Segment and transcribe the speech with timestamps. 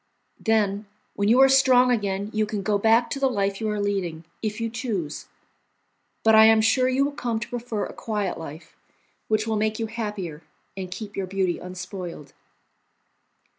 [0.39, 3.79] Then, when you are strong again, you can go back to the life you are
[3.79, 5.27] leading, if you choose;
[6.23, 8.75] but I am sure you will come to prefer a quiet life,
[9.27, 10.41] which will make you happier
[10.75, 12.33] and keep your beauty unspoiled."